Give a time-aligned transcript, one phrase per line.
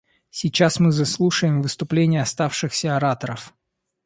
[0.31, 3.53] Сейчас мы заслушаем выступления оставшихся ораторов.